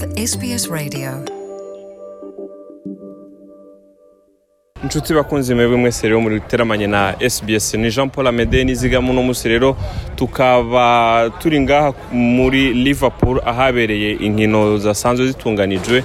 with 0.00 0.18
SBS 0.30 0.70
Radio. 0.70 1.24
inshuti 4.84 5.14
bakunze 5.14 5.54
mwebwe 5.54 5.76
mwese 5.76 6.08
rero 6.08 6.20
muri 6.20 6.40
teramanye 6.40 6.86
na 6.86 7.14
SBS 7.30 7.74
ni 7.74 7.90
Jean 7.90 8.10
Paul 8.10 8.26
Amede 8.26 8.64
nizigama 8.64 9.10
uno 9.10 9.34
rero 9.44 9.76
tukaba 10.16 11.30
turi 11.38 11.60
ngaha 11.60 11.92
muri 12.12 12.74
Liverpool 12.74 13.40
ahabereye 13.44 14.12
inkino 14.12 14.78
zasanzwe 14.78 15.26
zitunganijwe 15.26 16.04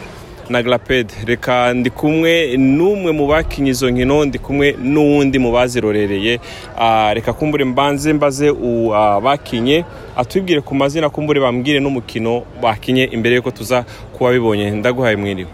na 0.50 0.64
Glaped. 0.64 1.12
Reka 1.26 1.74
ndi 1.74 1.90
kumwe 1.90 2.58
n'umwe 2.58 3.12
mu 3.12 3.28
bakinye 3.28 3.72
izo 3.72 3.90
nkino 3.92 4.26
ndi 4.26 4.40
kumwe 4.40 4.76
n'uwundi 4.84 5.40
mu 5.40 5.52
bazirorereye. 5.52 6.40
Ah, 6.78 7.14
reka 7.14 7.34
kumbure 7.34 7.66
mbanze 7.66 8.14
mbaze 8.14 8.50
u- 8.50 8.94
abakinye 8.96 9.86
atubwire 10.18 10.62
ku 10.62 10.76
mazina 10.76 11.10
kumbure 11.10 11.40
bambwire 11.40 11.80
n'umukino 11.80 12.44
bakinye 12.62 13.04
imbere 13.12 13.36
yuko 13.36 13.52
tuza 13.52 13.86
kuba 14.14 14.32
bibonye. 14.32 14.72
Ndaguhaye 14.72 15.16
mwiriwe. 15.16 15.50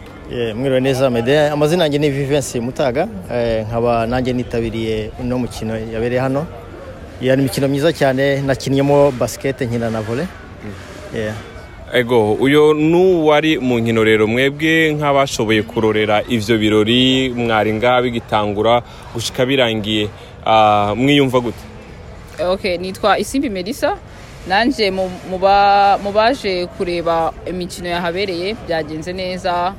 Mwiriwe 0.56 0.80
neza 0.82 1.10
mede 1.10 1.40
amazina 1.50 1.84
yanjye 1.84 2.00
ni 2.00 2.10
Vivensi 2.10 2.60
Mutaga. 2.60 3.08
Eh, 3.34 3.66
nkaba 3.68 4.08
nanjye 4.08 4.34
nitabiriye 4.34 5.12
uno 5.22 5.38
mukino 5.38 5.74
yabereye 5.94 6.22
hano. 6.22 6.46
Yari 7.22 7.42
imikino 7.42 7.68
myiza 7.68 7.94
cyane. 7.94 8.42
Nakinnyemo 8.42 9.12
basket 9.12 9.62
nkina 9.62 9.90
na 9.90 10.04
yeah. 11.16 11.36
Ego 11.94 12.34
uyo 12.34 12.74
n'uwari 12.74 13.58
mu 13.60 13.80
nkino 13.80 14.04
rero 14.04 14.28
mwebwe 14.28 14.94
nk'abashoboye 14.94 15.64
kurorera 15.64 16.24
ivyo 16.30 16.58
birori 16.58 17.30
mwari 17.36 17.74
ngaha 17.74 18.02
bigitangura 18.02 18.82
gushika 19.14 19.46
birangiye. 19.46 20.10
Ah, 20.46 20.94
mwiyumva 20.96 21.40
gute? 21.40 21.64
Okay 22.52 22.78
nitwa 22.78 23.20
isimbi 23.20 23.50
melissa. 23.50 23.98
Nanjye 24.48 24.92
mu- 24.92 25.12
mu 25.30 25.38
ba- 25.38 25.98
mu 26.04 26.12
baje 26.12 26.66
kureba 26.78 27.34
imikino 27.50 27.90
yahabereye 27.90 28.56
byagenze 28.68 29.14
neza. 29.14 29.74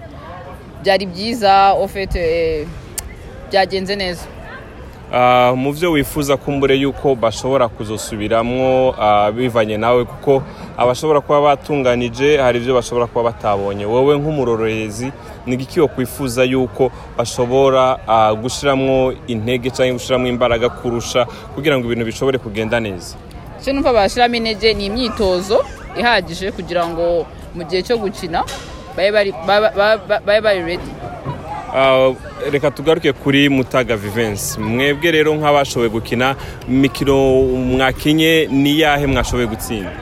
Byari 0.82 1.06
byiza 1.06 1.72
ofete 1.72 2.66
byagenze 3.50 3.96
neza. 3.96 4.26
Ah, 5.12 5.52
mu 5.56 5.72
vyo 5.72 5.90
wifuza 5.92 6.36
kumbure 6.36 6.76
yuko 6.76 7.14
bashobora 7.14 7.68
kuzosubiramwo 7.68 8.94
ah, 9.00 9.32
bivanye 9.32 9.76
nawe 9.76 10.04
kuko 10.04 10.42
abashobora 10.76 11.20
kuba 11.20 11.40
batunganije 11.40 12.38
hari 12.38 12.58
ivyo 12.58 12.74
bashobora 12.74 13.06
kuba 13.06 13.22
batabonye. 13.30 13.84
Wowe 13.86 14.18
nk'umurorerezi 14.18 15.12
ni 15.46 15.54
igiki 15.54 15.80
kwifuza 15.80 16.44
yuko 16.44 16.90
bashobora 17.18 17.98
ah, 18.08 18.34
gushiramwo 18.34 19.12
intege 19.26 19.70
cyangwa 19.70 19.94
gushiramwo 19.98 20.28
imbaraga 20.28 20.68
kurusha 20.68 21.26
kugira 21.54 21.78
ngo 21.78 21.86
ibintu 21.86 22.04
bishobore 22.04 22.38
kugenda 22.38 22.80
neza? 22.80 23.16
Icyo 23.60 23.72
numva 23.72 23.92
bashyiramo 23.92 24.34
intege 24.34 24.74
ni 24.74 24.86
imyitozo 24.86 25.64
ihagije 25.98 26.52
kugira 26.52 26.86
ngo 26.88 27.26
mu 27.54 27.64
gihe 27.64 27.82
cyo 27.82 27.98
gukina 27.98 28.44
babe 28.96 29.10
bari 30.42 30.62
redi 30.62 30.90
Ah, 31.74 32.10
reka 32.50 32.70
tugaruke 32.70 33.12
kuri 33.12 33.48
mutaga 33.48 33.96
vivensi 33.96 34.60
mwebwe 34.60 35.10
rero 35.10 35.34
nk'abashoboye 35.34 35.88
gukina 35.90 36.34
imikino 36.68 37.14
mwakinye 37.70 38.48
ni 38.50 38.80
yahe 38.80 39.06
mwashoboye 39.06 39.46
gutsinda? 39.46 39.92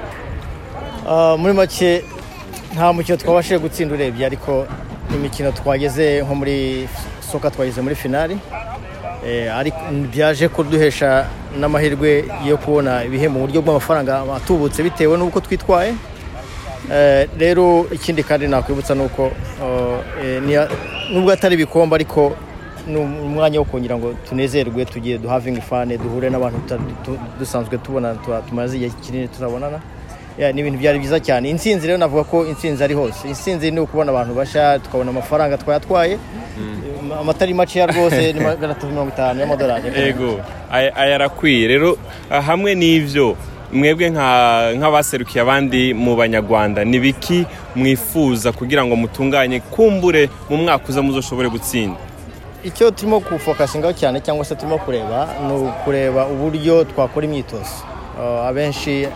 Muri 1.38 1.52
make 1.54 2.04
nta 2.74 2.92
mukino 2.92 3.16
twabashije 3.16 3.58
gutsinda 3.58 3.94
urebye 3.94 4.26
ariko 4.26 4.66
imikino 5.14 5.52
twageze 5.52 6.22
nko 6.22 6.34
muri 6.34 6.88
soka 7.32 7.50
twageze 7.50 7.80
muri 7.80 7.94
finali 7.94 8.36
eh, 9.26 9.72
byaje 10.12 10.48
kuduhesha 10.48 11.26
n'amahirwe 11.60 12.24
yo 12.46 12.56
kubona 12.56 13.04
ibihembo 13.04 13.38
mu 13.38 13.46
buryo 13.46 13.62
bw'amafaranga 13.62 14.12
atubutse 14.36 14.82
bitewe 14.82 15.16
n'uko 15.18 15.40
twitwaye. 15.40 15.94
Eh, 16.92 17.28
rero 17.38 17.86
ikindi 17.92 18.22
kandi 18.22 18.48
nakwibutsa 18.48 18.94
ni 18.94 19.02
uko 19.02 19.22
uh, 19.26 20.00
eh, 20.24 20.68
nubwo 21.12 21.32
atari 21.32 21.54
ibikombe 21.54 21.94
ariko 21.94 22.32
ni 22.86 22.96
umwanya 22.96 23.58
wo 23.58 23.64
kugira 23.64 23.96
ngo 23.96 24.14
tunezerwe 24.28 24.84
tugiye 24.84 25.18
duhavinga 25.18 25.58
ifane 25.58 25.98
duhure 25.98 26.30
n'abantu 26.30 26.58
dusanzwe 27.38 27.78
tubona 27.78 28.14
tumaze 28.48 28.76
igihe 28.76 28.90
kinini 29.04 29.28
tutabonana 29.28 29.80
ni 30.38 30.60
ibintu 30.60 30.78
byari 30.78 30.98
byiza 30.98 31.20
cyane. 31.20 31.50
Intsinzi 31.50 31.86
rero 31.86 31.98
navuga 31.98 32.24
ko 32.24 32.46
intsinzi 32.46 32.84
ari 32.84 32.94
hose. 32.94 33.28
Intsinzi 33.28 33.70
ni 33.70 33.80
ukubona 33.80 34.10
abantu 34.12 34.34
bashya 34.34 34.78
tukabona 34.78 35.10
amafaranga 35.10 35.56
twayatwaye. 35.58 36.18
Amatari 37.20 37.54
makeya 37.54 37.86
rwose 37.86 38.32
ni 38.32 38.40
magana 38.40 38.72
atatu 38.72 38.86
mirongo 38.86 39.10
itanu 39.10 39.40
y'amadolari. 39.40 39.88
Ego 39.96 40.40
aya 40.70 41.14
arakwiye 41.14 41.68
rero 41.68 41.98
ah, 42.30 42.40
hamwe 42.42 42.74
n'ivyo 42.74 43.36
mwebwe 43.72 44.10
nka- 44.10 44.74
nk'abaserukiye 44.78 45.42
abandi 45.42 45.94
mu 45.94 46.16
banyarwanda 46.16 46.84
ni 46.84 46.98
biki 47.00 47.46
mwifuza 47.76 48.52
kugira 48.52 48.84
ngo 48.86 48.96
mutunganye? 48.96 49.60
Kumbure 49.60 50.28
mu 50.50 50.56
mwaka 50.56 50.88
uza 50.88 51.02
muzoshobore 51.02 51.48
gutsinda. 51.48 51.96
Icyo 52.64 52.90
turimo 52.90 53.20
gufokasingaho 53.20 53.92
cyane 53.94 54.20
cyangwa 54.20 54.44
se 54.44 54.54
turimo 54.54 54.78
kureba 54.78 55.28
ni 55.46 55.52
ukureba 55.54 56.26
uburyo 56.26 56.84
twakora 56.84 57.26
imyitozo. 57.26 57.74
Uh, 58.18 58.46
abenshi 58.50 59.06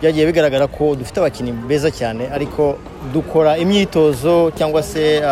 byagiye 0.00 0.26
bigaragara 0.26 0.66
ko 0.66 0.94
dufite 0.94 1.16
abakinnyi 1.20 1.52
beza 1.52 1.90
cyane 1.90 2.28
ariko 2.32 2.78
dukora 3.12 3.56
imyitozo 3.58 4.50
cyangwa 4.58 4.82
se 4.82 5.22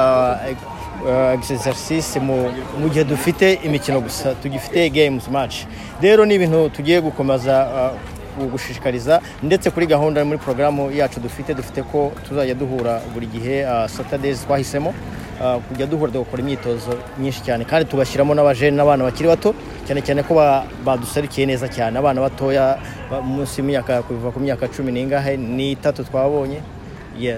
exercise 1.35 2.21
mu 2.21 2.49
mu 2.81 2.89
gihe 2.89 3.05
dufite 3.05 3.59
imikino 3.63 4.01
gusa 4.01 4.35
tugifite 4.43 4.91
games 4.91 5.29
match. 5.29 5.57
Rero 6.01 6.25
ni 6.27 6.35
ibintu 6.35 6.69
tugiye 6.69 7.01
gukomeza 7.01 7.55
uh, 7.67 8.14
gushishikariza 8.37 9.21
ndetse 9.43 9.71
kuri 9.71 9.87
gahunda 9.87 10.25
muri 10.25 10.39
porogaramu 10.39 10.91
yacu 10.91 11.21
dufite 11.21 11.55
dufite 11.55 11.83
ko 11.83 12.13
tuzajya 12.29 12.55
duhura 12.55 13.01
buri 13.15 13.27
gihe 13.27 13.65
uh, 13.67 13.87
saturdays 13.87 14.45
twahisemo 14.47 14.95
uh, 15.41 15.63
kujya 15.69 15.87
duhura 15.87 16.13
tugakora 16.13 16.43
imyitozo 16.43 16.95
myinshi 17.19 17.43
cyane. 17.43 17.65
Kandi 17.65 17.85
tugashyiramo 17.91 18.35
n'abajene 18.35 18.77
n'abana 18.77 19.05
bakiri 19.05 19.29
bato 19.29 19.55
cyane 19.87 20.01
cyane 20.03 20.23
ko 20.23 20.35
ba- 20.35 20.65
baduserukiye 20.85 21.47
neza 21.47 21.69
cyane. 21.69 21.99
Abana 21.99 22.21
batoya 22.21 22.79
ba- 23.11 23.23
munsi 23.23 23.61
y'imyaka 23.61 24.03
kuva 24.03 24.31
ku 24.33 24.41
myaka 24.41 24.69
cumi 24.69 24.93
n'ingahe 24.93 25.37
n'itatu 25.37 26.05
twabonye. 26.05 26.61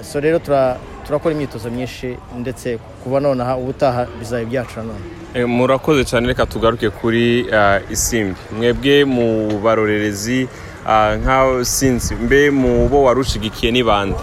So 0.03 0.21
rero 0.21 0.39
tura- 0.39 0.79
turakora 1.07 1.35
imyitozo 1.35 1.69
myinshi 1.71 2.17
ndetse 2.39 2.79
kuva 3.05 3.21
nonaha 3.21 3.57
ubutaha 3.61 4.07
bizaba 4.19 4.43
ibyacu 4.43 4.77
nanone 4.81 5.05
Eh, 5.35 5.45
murakoze 5.49 6.05
cyane 6.05 6.27
reka 6.27 6.47
tugaruke 6.47 6.89
kuri 6.91 7.45
ah, 7.53 7.81
isimbi. 7.91 8.41
Mwebwe 8.57 9.05
mu 9.05 9.61
barorerezi 9.61 10.49
ah, 10.87 11.17
nka 11.17 11.65
sinzi 11.65 12.15
mbe 12.15 12.51
mu 12.51 12.89
bo 12.89 13.03
warushigikiye 13.03 13.73
ni 13.73 13.83
bande 13.83 14.17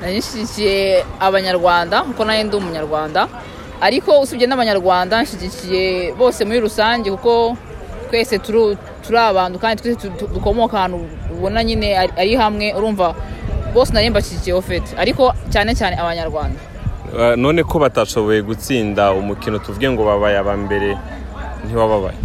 nari 0.00 0.18
nshyigikiye 0.18 1.04
abanyarwanda 1.20 2.02
kuko 2.02 2.24
nanjye 2.24 2.44
ndi 2.44 2.56
umunyarwanda. 2.56 3.28
Ariko 3.80 4.20
usibye 4.20 4.46
n'abanyarwanda 4.46 5.22
nshyigikiye 5.22 6.12
bose 6.18 6.44
muri 6.44 6.60
rusange 6.60 7.10
kuko 7.10 7.56
twese 8.10 8.38
turi 8.38 9.18
abantu 9.18 9.58
kandi 9.58 9.82
twese 9.82 10.08
dukomoka 10.34 10.76
ahantu 10.78 11.00
ubona 11.32 11.64
nyine 11.64 11.96
ari- 11.98 12.36
hamwe 12.36 12.72
urumva 12.76 13.14
bose 13.74 13.92
nari 13.92 14.10
mbashyigikiye 14.10 14.54
ofete 14.56 14.92
ariko 14.96 15.32
cyane 15.52 15.74
cyane 15.74 15.96
abanyarwanda. 15.96 16.60
Ah, 17.20 17.36
none 17.36 17.62
ko 17.64 17.78
batashoboye 17.78 18.42
gutsinda 18.42 19.12
umukino 19.12 19.58
tuvuge 19.58 19.90
ngo 19.90 20.04
babaye 20.04 20.36
aba 20.38 20.56
mbere 20.56 20.96
ntiwababaye. 21.64 22.16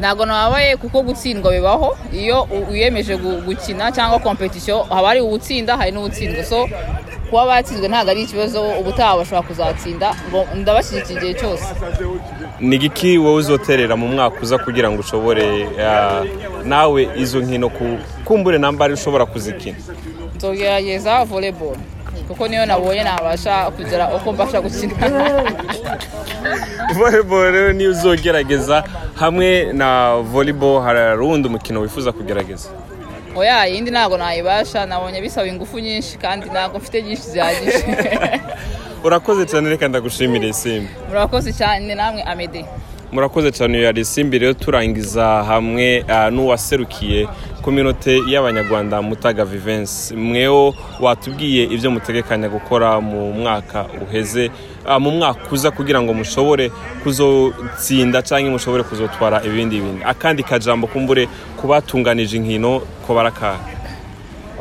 Ntabwo 0.00 0.26
nababaye 0.26 0.76
kuko 0.76 1.02
gutsindwa 1.02 1.52
bibaho. 1.52 1.96
Iyo 2.12 2.48
wiyemeje 2.70 3.14
gu- 3.16 3.40
gukina 3.46 3.92
cyangwa 3.92 4.18
kompetisiyo 4.18 4.82
haba 4.82 5.08
hari 5.08 5.20
uwutsinda 5.20 5.76
hari 5.76 5.90
n'uwutsindwa. 5.92 6.44
So 6.44 6.68
kuba 7.30 7.46
batsinzwe 7.46 7.88
ntabwo 7.88 8.10
ari 8.10 8.22
ikibazo 8.22 8.60
ubutaha 8.80 9.16
bashobora 9.16 9.42
kuzatsinda. 9.48 10.14
Ngo 10.28 10.46
ndabashyigikiye 10.54 11.18
igihe 11.18 11.34
cyose. 11.34 11.64
Ni 12.60 12.76
igiki 12.76 13.18
wowe 13.18 13.36
uzoterera 13.38 13.96
mu 13.96 14.08
mwaka 14.08 14.40
uza 14.42 14.58
kugira 14.58 14.90
ngo 14.90 15.00
ushobore 15.00 15.68
nawe 16.64 17.08
izo 17.16 17.40
nkino 17.40 17.68
ku- 17.68 17.98
kumbure 18.24 18.58
namba 18.58 18.84
ari 18.84 18.94
ushobora 18.94 19.26
kuzikina? 19.26 19.76
Nzogerageza 20.36 21.24
volleyball. 21.24 21.76
Kuko 22.28 22.48
niyo 22.48 22.66
nabonye 22.66 23.02
nabasha 23.04 23.70
kugera 23.70 24.14
uko 24.16 24.32
mbasha 24.32 24.60
gukina 24.60 24.94
volleyball 26.94 27.52
rero 27.52 27.72
niyo 27.72 27.90
uzogerageza 27.90 28.84
hamwe 29.14 29.72
na 29.72 30.16
volleyball 30.16 30.82
hari 30.82 31.22
uwundi 31.22 31.48
mukino 31.48 31.80
wifuza 31.80 32.12
kugerageza. 32.12 32.68
Oya 33.36 33.68
iyindi 33.68 33.90
ntabwo 33.90 34.16
nayibasha 34.18 34.86
nabonye 34.86 35.20
bisaba 35.20 35.46
ingufu 35.46 35.78
nyinshi 35.78 36.18
kandi 36.18 36.46
ntabwo 36.50 36.78
mfite 36.78 37.02
nyinshi 37.02 37.22
zihagije. 37.22 37.84
Urakoze 39.04 39.46
cyane 39.46 39.68
reka 39.68 39.88
ndagushimire 39.88 40.48
isimbi 40.48 40.88
murakoze 41.08 41.52
cyane 41.52 41.94
namwe 41.94 42.22
amede 42.22 42.64
murakoze 43.14 43.50
cyane 43.52 43.76
uyu 43.76 43.84
yari 43.86 44.00
isimbi 44.00 44.38
rero 44.38 44.54
turangiza 44.54 45.24
hamwe 45.50 46.04
ah, 46.08 46.30
n'uwaserukiye 46.30 47.28
kominote 47.62 48.18
y'abanyarwanda 48.32 49.02
mutaga 49.02 49.44
vivensi 49.44 50.14
mweho 50.16 50.74
watubwiye 51.00 51.62
ibyo 51.64 51.90
mutegekanya 51.90 52.48
gukora 52.48 53.00
mu 53.00 53.32
mwaka 53.32 53.86
uheze. 54.04 54.50
Ah, 54.86 54.98
mu 54.98 55.10
mwaka 55.10 55.40
uza 55.52 55.70
kugira 55.70 56.02
ngo 56.02 56.14
mushobore 56.14 56.70
kuzotsinda 57.02 58.22
cyangwa 58.22 58.50
mushobore 58.50 58.82
kuzotwara 58.82 59.42
ibindi 59.46 59.80
bintu. 59.80 60.02
Akandi 60.06 60.42
kajambo 60.42 60.86
kumbure 60.86 61.28
ku 61.60 61.66
batunganije 61.66 62.36
inkino 62.36 62.82
ko 63.06 63.14
barakaha 63.14 63.58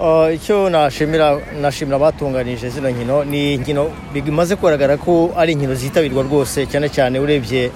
Uh, 0.03 0.33
icyo 0.35 0.69
nashimira 0.69 1.37
nashimira 1.61 1.95
abatunganije 1.97 2.69
zino 2.69 2.89
nkino 2.89 3.23
ni 3.23 3.53
inkino 3.53 3.91
bimaze 4.13 4.55
kugaragara 4.55 4.97
ko 4.97 5.31
ari 5.37 5.53
inkino 5.53 5.75
zitabirwa 5.75 6.23
rwose 6.23 6.65
cyane 6.65 6.89
cyane 6.89 7.19
urebye 7.19 7.71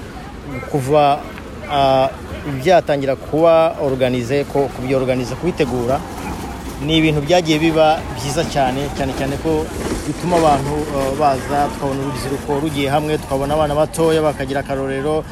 kuva 0.72 1.20
byatangira 2.60 3.16
kuba 3.16 3.76
organize 3.82 4.44
ko 4.44 4.60
kubyorganiza 4.76 5.36
kubitegura 5.36 6.00
ni 6.86 6.98
ibintu 6.98 7.22
byagiye 7.22 7.60
biba 7.60 8.00
byiza 8.16 8.44
cyane 8.54 8.82
cyane 8.98 9.12
cyane 9.18 9.36
ko 9.44 9.66
bituma 10.08 10.38
abantu 10.38 10.74
baza 11.20 11.68
tukabona 11.74 12.00
urubyiruko 12.02 12.50
rugiye 12.62 12.88
hamwe 12.90 13.18
tukabona 13.18 13.54
abana 13.54 13.76
batoya 13.76 14.22
bakagira 14.22 14.60
akarorero 14.62 15.24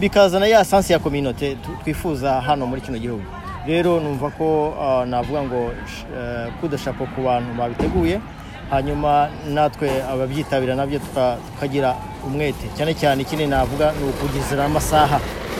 bikazana 0.00 0.46
ya 0.46 0.64
sansi 0.64 0.92
ya 0.92 0.98
kominote 0.98 1.56
twifuza 1.84 2.40
hano 2.40 2.66
muri 2.66 2.80
kino 2.80 2.98
gihugu. 2.98 3.22
Rero 3.66 4.00
numva 4.00 4.30
ko 4.30 4.74
navuga 5.06 5.42
ngo 5.42 5.60
uh, 5.66 6.48
kudashapo 6.60 7.06
ku 7.14 7.22
bantu 7.24 7.54
babiteguye 7.58 8.20
hanyuma 8.70 9.28
natwe 9.54 9.88
ababyitabira 10.12 10.74
na 10.74 10.86
byo 10.86 10.98
tuka- 10.98 11.36
tukagira 11.54 11.94
umwete. 12.26 12.66
Cyane 12.76 12.94
cyane 12.94 13.22
ikindi 13.22 13.46
navuga 13.46 13.92
ni 13.98 14.04
ukugezera 14.08 14.64
amasaha. 14.64 15.18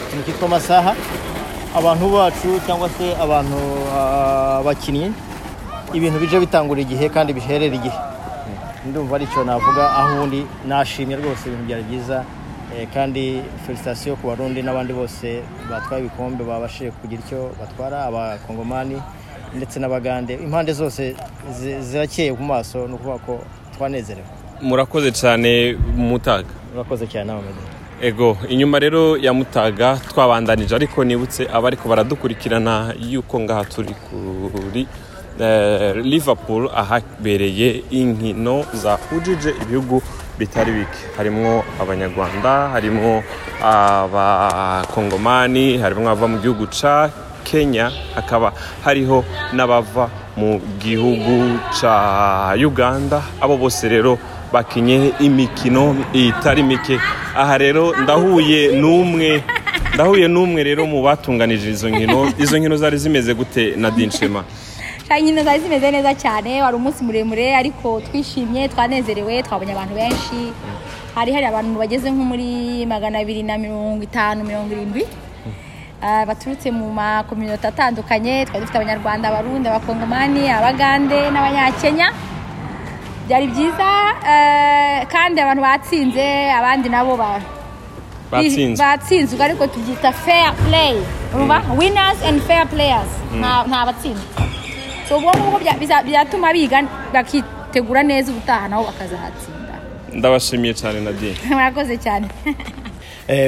Ikintu 0.09 0.23
cyitwa 0.27 0.47
amasaha 0.49 0.93
abantu 1.79 2.05
bacu 2.15 2.49
cyangwa 2.67 2.89
se 2.89 3.07
abantu 3.25 3.57
uh, 3.91 4.61
abakinnyi 4.63 5.13
ibintu 5.95 6.19
bije 6.23 6.39
bitangura 6.41 6.81
igihe 6.81 7.09
kandi 7.09 7.33
biherera 7.33 7.75
igihe. 7.75 7.99
Ndumva 8.87 9.17
ari 9.17 9.27
cyo 9.27 9.45
navuga 9.45 9.85
aho 9.99 10.09
ubundi 10.17 10.47
nashimye 10.69 11.17
rwose 11.17 11.43
ibintu 11.49 11.65
byari 11.67 11.83
byiza 11.89 12.25
eh, 12.77 12.89
kandi 12.95 13.43
felicitasiyo 13.67 14.17
ku 14.21 14.27
barundi 14.29 14.63
n'abandi 14.63 14.93
bose 14.93 15.43
batwaye 15.71 16.01
ibikombe 16.05 16.45
babashije 16.45 16.91
kugira 17.01 17.21
icyo 17.25 17.41
batwara 17.61 18.05
abakongomani 18.09 18.97
ndetse 19.57 19.81
n'abagande 19.81 20.35
impande 20.35 20.73
zose 20.73 21.15
zi- 21.53 21.81
zirakeye 21.83 22.33
ku 22.35 22.43
maso 22.43 22.87
ni 22.89 22.95
ukuvuga 22.95 23.19
ko 23.27 23.41
twanezerewe. 23.77 24.27
Murakoze 24.63 25.13
cyane 25.13 25.77
mutaga. 25.97 26.49
Urakoze 26.75 27.07
cyane 27.07 27.27
nawe 27.27 27.43
Meddy. 27.43 27.61
ego 28.03 28.37
inyuma 28.49 28.79
rero 28.79 29.17
ya 29.17 29.33
mutaga 29.33 29.97
twabandanije 30.11 30.75
ariko 30.75 31.05
nibutse 31.05 31.47
abariko 31.53 31.89
baradukurikirana 31.89 32.95
yuko 33.01 33.41
ngaha 33.41 33.65
turi 33.65 33.95
kuri 33.95 34.87
eh, 35.41 35.97
liverpool 36.03 36.71
ahabereye 36.75 37.83
inkino 37.91 38.65
zahujije 38.75 39.55
ibihugu 39.63 40.03
bitari 40.39 40.73
bike. 40.73 40.99
Harimwo 41.17 41.65
abanyarwanda 41.81 42.69
harimwo 42.75 43.23
abakongomani 44.45 45.79
harimwo 45.79 46.11
abava 46.11 46.29
mu 46.29 46.39
gihugu 46.39 46.67
ca 46.67 47.11
kenya 47.45 47.91
hakaba 48.15 48.53
hariho 48.85 49.25
n'abava 49.53 50.09
mu 50.37 50.61
gihugu 50.83 51.61
ca 51.81 52.57
uganda. 52.59 53.23
Abo 53.41 53.57
bose 53.57 53.89
rero 53.89 54.19
bakinye 54.53 55.13
imikino 55.21 55.95
itari 56.13 56.63
mike. 56.63 56.99
Aha 57.37 57.59
rero 57.59 57.93
ndahuye 58.03 58.75
n'umwe 58.81 59.43
ndahuye 59.95 60.27
n'umwe 60.29 60.63
rero 60.65 60.87
mu 60.87 61.03
batunganije 61.03 61.71
izo 61.71 61.89
nkino. 61.89 62.33
Izo 62.39 62.59
nkino 62.59 62.77
zari 62.77 62.99
zimeze 62.99 63.35
gute 63.35 63.77
na 63.77 63.91
dinshema 63.91 64.45
inkino 65.19 65.43
zari 65.45 65.61
zimeze 65.61 65.91
neza 65.91 66.15
cyane. 66.15 66.63
Wari 66.63 66.77
umunsi 66.77 67.05
muremure 67.05 67.55
ariko 67.57 68.01
twishimye 68.01 68.69
twanezerewe 68.69 69.43
twabonye 69.43 69.73
abantu 69.73 69.95
benshi. 69.95 70.51
Hari 71.15 71.31
hari 71.33 71.47
abantu 71.47 71.79
bageze 71.79 72.11
nko 72.11 72.25
muri 72.25 72.83
magana 72.87 73.19
abiri 73.23 73.43
na 73.47 73.55
mirongo 73.59 74.03
itanu 74.03 74.43
mirongo 74.45 74.73
irindwi. 74.75 75.07
Baturutse 76.29 76.71
mu 76.71 76.93
makominota 76.93 77.69
atandukanye 77.69 78.45
twari 78.47 78.61
dufite 78.61 78.77
abanyarwanda 78.79 79.29
abarundi 79.29 79.69
abakongomani 79.69 80.43
abagande 80.51 81.19
n'abanyakenya. 81.33 82.09
Byari 83.27 83.47
byiza 83.53 83.89
eh, 84.33 85.07
kandi 85.09 85.41
abantu 85.41 85.63
batsinze 85.63 86.27
abandi 86.53 86.89
nabo 86.89 87.17
ba 87.17 87.41
batsinze. 88.31 88.77
batsinzwe 88.83 89.41
ariko 89.45 89.67
tubyita 89.67 90.13
fair 90.13 90.53
play. 90.69 90.95
Urumva? 91.35 91.57
Winners 91.79 92.21
and 92.29 92.41
fair 92.43 92.67
players. 92.67 93.11
Nta 93.41 93.65
nta 93.69 93.87
batsinzwe 93.89 94.29
so 95.09 95.17
ubwo 95.19 95.31
ngubwo 95.37 95.59
byatuma 96.09 96.53
biga 96.53 96.79
bakitegura 97.13 98.03
neza 98.03 98.33
ubutaha 98.33 98.69
nabo 98.69 98.85
bakazahatsinda 98.85 99.75
ndabashimiye 100.13 100.75
cyane 100.75 101.01
nadine. 101.01 101.37
Murakoze 101.49 101.97
cyane. 101.97 102.29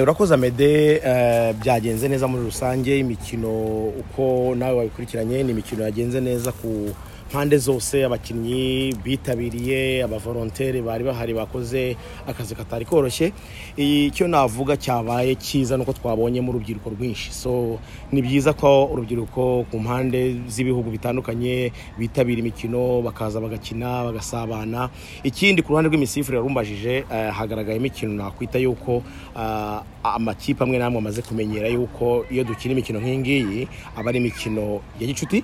urakoze 0.02 0.34
amede. 0.34 1.00
Eh, 1.04 1.54
byagenze 1.60 2.08
neza 2.08 2.26
muri 2.28 2.44
rusange 2.44 2.98
imikino 2.98 3.50
uko 3.88 4.54
nawe 4.54 4.76
wabikurikiranye 4.76 5.42
ni 5.42 5.50
imikino 5.50 5.82
yagenze 5.84 6.20
neza 6.20 6.52
ku 6.52 6.90
mpande 7.30 7.58
zose 7.58 8.04
abakinnyi 8.04 8.94
bitabiriye 9.04 10.04
abavolonteri 10.04 10.82
bari 10.82 11.04
bahari 11.04 11.34
bakoze 11.34 11.96
akazi 12.26 12.54
katari 12.54 12.84
koroshye. 12.84 13.32
Icyo 13.76 14.28
navuga 14.28 14.76
cyabaye 14.76 15.34
cyiza 15.34 15.76
nuko 15.76 15.92
twabonyemo 15.92 16.50
urubyiruko 16.50 16.90
rwinshi. 16.90 17.32
So 17.34 17.78
ni 18.12 18.22
byiza 18.22 18.52
ko 18.54 18.86
urubyiruko 18.92 19.66
ku 19.70 19.76
mpande 19.78 20.36
z'ibihugu 20.48 20.90
bitandukanye 20.90 21.72
bitabira 21.98 22.38
imikino 22.40 23.02
bakaza 23.02 23.40
bagakina 23.40 24.04
bagasabana. 24.06 24.88
Ikindi 25.26 25.62
ku 25.62 25.72
ruhande 25.74 25.88
rw'imisifurire 25.90 26.40
rumbajije 26.42 27.04
eh, 27.10 27.30
hagaragaye 27.34 27.76
imikino 27.82 28.14
nakwita 28.14 28.58
yuko 28.62 29.02
ah, 29.36 29.82
amakipe 30.04 30.62
amwe 30.64 30.78
n'amwe 30.78 30.98
amaze 31.02 31.22
kumenyera 31.26 31.68
yuko 31.68 32.22
iyo 32.30 32.44
dukina 32.46 32.72
imikino 32.72 33.00
nk'iyi 33.02 33.18
ngiyi 33.18 33.60
aba 33.98 34.08
ari 34.14 34.18
imikino 34.22 34.80
ya 35.00 35.06
gicuti. 35.10 35.42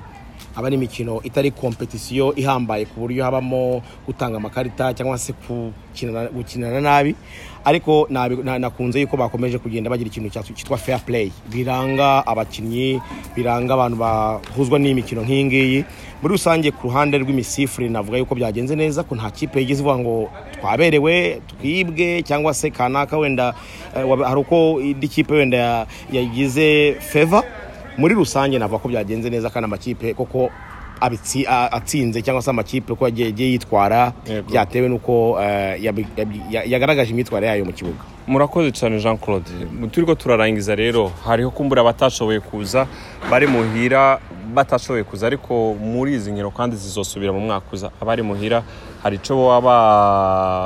Aba 0.56 0.66
ari 0.66 0.76
imikino 0.76 1.20
itari 1.25 1.50
kompetisiyo 1.50 2.34
ihambaye 2.37 2.84
ku 2.84 3.00
buryo 3.00 3.25
habamo 3.25 3.82
gutanga 4.06 4.37
amakarita 4.37 4.94
cyangwa 4.94 5.19
se 5.19 5.32
gukinana 6.34 6.81
nabi. 6.81 7.14
Ariko 7.64 8.06
nakunze 8.10 9.00
yuko 9.00 9.16
bakomeje 9.16 9.58
kugenda 9.58 9.90
bagira 9.90 10.10
ikintu 10.10 10.31
cyitwa 10.54 10.76
fair 10.78 10.99
play. 11.00 11.31
Biranga 11.50 12.26
abakinnyi 12.26 13.00
biranga 13.37 13.75
abantu 13.75 13.96
bahuzwa 13.96 14.78
n'imikino 14.78 15.22
nk'iyi 15.22 15.44
ngiyi. 15.44 15.84
Muri 16.22 16.32
rusange 16.34 16.70
ku 16.70 16.87
ruhande 16.90 17.19
rw'imisifuri 17.19 17.88
navuga 17.88 18.19
yuko 18.19 18.34
byagenze 18.34 18.75
neza 18.76 19.02
ko 19.06 19.14
nta 19.14 19.31
kipe 19.31 19.60
yigeze 19.62 19.78
ivuga 19.82 19.98
ngo 19.98 20.31
twaberewe 20.58 21.40
twibwe 21.46 22.22
cyangwa 22.22 22.55
se 22.55 22.70
kanaka 22.70 23.19
wenda 23.19 23.55
eh, 23.96 24.06
hari 24.26 24.40
uko 24.40 24.81
indi 24.82 25.08
kipe 25.08 25.34
wenda 25.34 25.56
ya- 25.56 25.87
yagize 26.12 26.94
feva 26.98 27.43
muri 27.98 28.14
rusange 28.14 28.58
navuga 28.58 28.82
ko 28.82 28.88
byagenze 28.88 29.30
neza 29.30 29.50
kandi 29.50 29.64
amakipe 29.64 30.14
koko 30.14 30.50
atsinze 31.70 32.22
cyangwa 32.22 32.42
se 32.42 32.50
amakipe 32.50 32.94
ko 32.94 33.05
yagiye 33.08 33.50
yitwara 33.52 34.12
byatewe 34.48 34.88
n'uko 34.88 35.36
eh, 35.43 35.82
yagaragaje 36.70 37.10
imyitwarire 37.10 37.48
yayo 37.50 37.64
mu 37.64 37.72
kibuga. 37.72 38.05
Murakoze 38.26 38.70
cyane 38.72 38.98
jean 39.00 39.19
claude 39.19 39.50
turiko 39.91 40.14
turarangiza 40.14 40.74
rero. 40.74 41.10
Hariho 41.24 41.50
kumbura 41.50 41.81
abatashoboye 41.81 42.41
kuza 42.41 42.86
bari 43.31 43.46
muhira 43.46 44.19
batashoboye 44.55 45.05
kuza. 45.05 45.26
Ariko 45.26 45.74
muri 45.74 46.14
izi 46.14 46.32
nkino 46.32 46.50
kandi 46.50 46.76
zizosubira 46.76 47.32
mu 47.32 47.41
mwaka 47.41 47.67
uza 47.72 47.91
abari 48.00 48.22
muhira 48.22 48.62
hari 49.02 49.17
icyo 49.17 49.36
baba 49.36 49.60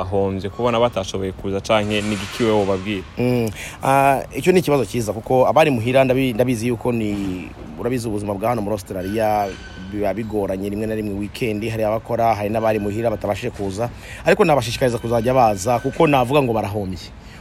bahombye 0.03 0.49
kubona 0.49 0.79
batashoboye 0.79 1.31
kuza 1.31 1.61
canke 1.61 2.01
n'igikiwe 2.01 2.51
wo 2.51 2.65
babwira 2.65 3.03
Mm. 3.17 3.49
Ah, 3.83 4.21
icyo 4.35 4.51
ni 4.53 4.59
ikibazo 4.59 4.85
cyiza 4.85 5.13
kuko 5.13 5.47
abari 5.47 5.71
muhira 5.71 6.03
ndabi- 6.03 6.33
ndabizi 6.33 6.67
yuko 6.67 6.91
ni 6.91 7.49
urabizi 7.79 8.07
ubuzima 8.07 8.33
bwa 8.33 8.49
hano 8.49 8.61
muri 8.61 8.73
australia 8.73 9.47
biba 9.91 10.13
bigoranye 10.13 10.69
rimwe 10.69 10.85
na 10.87 10.95
rimwe 10.95 11.13
wikendi 11.19 11.69
hari 11.69 11.83
abakora 11.83 12.35
hari 12.35 12.49
n'abari 12.49 12.79
muhira 12.79 13.09
batabashije 13.09 13.49
kuza. 13.49 13.89
Ariko 14.25 14.45
nabashishikariza 14.45 14.97
kuzajya 14.97 15.33
baza 15.33 15.79
kuko 15.79 16.07
navuga 16.07 16.41
ngo 16.43 16.53
barahombye. 16.53 16.99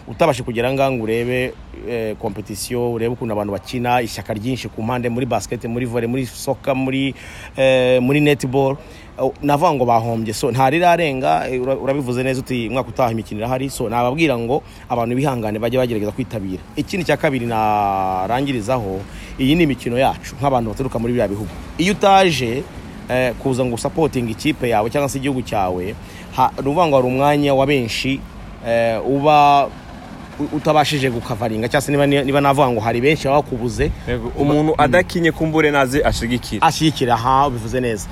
Utabashe 0.09 0.43
kugera 0.43 0.73
ngaha 0.73 0.91
ngo 0.93 1.03
urebe 1.05 1.53
eh, 1.89 2.17
kompetisiyo 2.17 2.93
urebe 2.93 3.13
ukuntu 3.15 3.33
abantu 3.33 3.53
bakina 3.53 4.01
ishyaka 4.03 4.35
ryinshi 4.35 4.69
ku 4.69 4.83
mpande 4.83 5.09
muri 5.09 5.27
basket 5.27 5.65
muri 5.65 5.87
volley 5.87 6.07
muri 6.09 6.27
soka 6.27 6.75
muri 6.75 7.15
eh, 7.57 7.99
muri 8.03 8.21
netball. 8.21 8.77
Oh, 9.19 9.33
navuga 9.43 9.73
ngo 9.73 9.85
bahombye. 9.89 10.35
So 10.35 10.51
nta 10.53 10.71
rirarenga 10.71 11.49
eh, 11.49 11.57
ura- 11.63 11.77
urabivuze 11.77 12.23
neza 12.23 12.41
uti 12.41 12.69
umwaka 12.69 12.89
utaha 12.89 13.13
imikino 13.13 13.41
irahari. 13.41 13.71
So 13.71 13.89
nababwira 13.89 14.39
ngo 14.39 14.63
abantu 14.89 15.17
bihangane 15.17 15.59
bajye 15.59 15.79
bagerageza 15.79 16.13
kwitabira. 16.13 16.63
Ikindi 16.77 17.05
cya 17.07 17.17
kabiri 17.17 17.47
narangirizaho 17.47 19.01
iyi 19.39 19.55
ni 19.55 19.63
imikino 19.65 19.99
yacu 19.99 20.37
nk'abantu 20.41 20.71
baturuka 20.71 20.99
muri 20.99 21.13
biriya 21.13 21.29
bihugu. 21.29 21.49
Iyo 21.79 21.93
utaje 21.93 22.63
eh, 23.09 23.33
kuza 23.43 23.65
ngo 23.65 23.75
usapotinga 23.75 24.31
ikipe 24.31 24.69
yawe 24.69 24.91
cyangwa 24.91 25.09
se 25.09 25.19
igihugu 25.19 25.43
cyawe 25.43 25.85
ni 25.85 26.61
ukuvuga 26.61 26.87
ngo 26.87 26.97
hari 26.97 27.09
umwanya 27.09 27.55
wa 27.55 27.67
benshi 27.67 28.21
eh, 28.67 29.01
uba 29.07 29.69
utabashije 30.53 31.11
gukavaringa. 31.11 31.69
Cyangwa 31.69 31.81
se 31.83 31.93
niba, 32.25 32.41
navuga 32.41 32.69
ngo 32.71 32.81
hari 32.81 33.01
benshi 33.01 33.25
baba 33.29 33.43
bakubuze 33.43 33.91
umuntu 34.39 34.75
adakinye 34.79 35.33
kumbure 35.33 35.71
naze 35.71 36.03
ashigikira 36.05 36.63
ashyigikira 36.67 37.15
aha 37.15 37.51
bivuze 37.51 37.81
neza. 37.81 38.09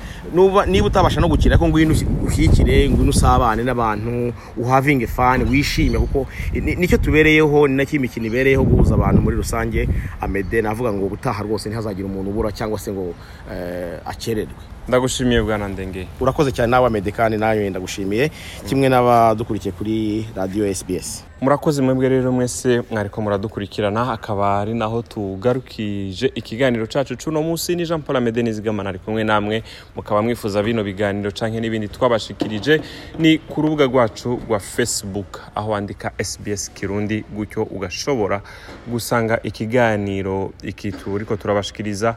Niba 0.67 0.85
utabasha 0.87 1.21
no 1.21 1.27
gukina 1.27 1.57
ko 1.57 1.67
ngwino 1.67 1.93
ushyigikire 2.27 2.89
ngwino 2.89 3.09
usabane 3.09 3.63
n'abantu 3.63 4.33
uhavinge 4.57 5.07
fani 5.07 5.43
wishime 5.49 5.99
kuko 5.99 6.27
ni- 6.53 6.75
ni 6.75 6.87
cyo 6.87 6.97
tubereyeho 6.97 7.67
ni 7.67 7.75
na 7.75 7.85
cyo 7.85 7.95
imikino 7.97 8.25
ibereyeho 8.27 8.63
guhuza 8.63 8.95
abantu 8.95 9.21
muri 9.21 9.35
rusange. 9.37 9.87
Amede 10.21 10.61
navuga 10.61 10.93
ngo 10.93 11.05
ubutaha 11.05 11.43
rwose 11.43 11.69
ntihazagire 11.69 12.05
umuntu 12.07 12.29
ubura 12.29 12.51
cyangwa 12.51 12.79
se 12.79 12.91
ngo 12.91 13.13
eh, 13.51 13.99
akererwe. 14.05 14.74
Ndagushimiye 14.87 15.41
bwana 15.41 15.67
ndenge. 15.67 16.07
Urakoze 16.19 16.51
cyane 16.51 16.71
nawe 16.71 16.87
amede 16.87 17.11
kandi 17.11 17.37
nawe 17.37 17.69
ndagushimiye. 17.69 18.31
Kimwe 18.67 18.89
n'abadukurikiye 18.89 19.71
kuri 19.71 20.25
radiyo 20.35 20.73
sbs 20.75 21.23
murakoze 21.41 21.81
mwebwe 21.81 22.09
rero 22.09 22.31
mwese 22.31 22.81
mwariko 22.91 23.21
muradukurikirana 23.21 24.11
akaba 24.13 24.59
ari 24.59 24.73
naho 24.73 25.01
tugarukije 25.01 26.31
ikiganiro 26.35 26.87
cacu 26.87 27.17
cuno 27.17 27.41
munsi 27.43 27.75
ni 27.75 27.85
jean 27.85 28.01
paul 28.01 28.17
amede 28.17 28.43
nizigamana 28.43 28.89
ari 28.89 28.99
kumwe 28.99 29.23
namwe 29.23 29.63
mukaba 29.95 30.21
mwifuza 30.21 30.63
bino 30.63 30.83
biganiro 30.83 31.31
canke 31.31 31.59
n'ibindi 31.59 31.87
twabashikirije 31.87 32.81
ni 33.19 33.37
ku 33.37 33.61
rubuga 33.61 33.85
rwacu 33.85 34.39
rwa 34.47 34.59
facebook 34.59 35.41
aho 35.55 35.71
wandika 35.71 36.11
sbs 36.23 36.71
kirundi 36.73 37.23
gutyo 37.35 37.63
ugashobora 37.63 38.41
gusanga 38.87 39.39
ikiganiro 39.43 40.51
iki 40.63 40.91
turiko 40.91 41.35
turabashikiriza 41.35 42.15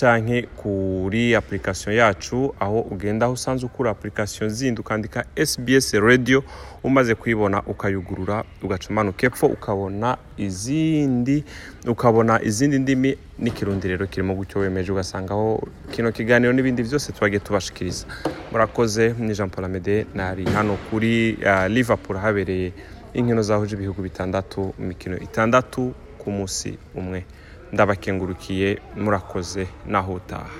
canke 0.00 0.42
kuri 0.56 1.34
application 1.36 1.94
yacu 1.94 2.54
aho 2.60 2.80
ugenda 2.80 3.26
aho 3.26 3.32
usanzwe 3.34 3.66
ukura 3.66 3.90
application 3.90 4.50
zindi 4.50 4.80
ukandika 4.80 5.24
sbs 5.46 5.92
radio 5.94 6.42
umaze 6.84 7.14
kuyibona 7.14 7.62
ukayugurura 7.66 8.44
ugaca 8.62 8.86
umanuka 8.90 9.26
epfo 9.26 9.46
ukabona 9.46 10.16
izindi 10.36 11.44
ukabona 11.86 12.42
izindi 12.42 12.78
ndimi 12.78 13.16
n'ikirundi 13.38 13.88
rero 13.88 14.06
kirimo 14.06 14.34
gutyo 14.34 14.60
wemeje 14.60 14.92
ugasangaho 14.92 15.68
kino 15.90 16.12
kiganiro 16.12 16.52
n'ibindi 16.52 16.82
byose 16.82 17.12
twagiye 17.12 17.40
tubashikiriza. 17.40 18.06
Murakoze 18.52 19.14
ni 19.18 19.34
jean 19.34 19.50
paul 19.50 19.64
amede 19.64 20.06
nari 20.14 20.44
hano 20.44 20.76
kuri 20.90 21.36
uh, 21.44 21.66
liverpool 21.66 22.18
habereye 22.18 22.72
inkino 23.14 23.42
zahuje 23.42 23.76
ibihugu 23.76 24.02
bitandatu 24.02 24.60
mu 24.78 24.86
mikino 24.86 25.18
itandatu 25.18 25.94
ku 26.18 26.30
munsi 26.30 26.78
umwe. 26.94 27.24
Ndabakengurukiye 27.72 28.78
murakoze 28.96 29.66
naho 29.86 30.12
utaha. 30.14 30.50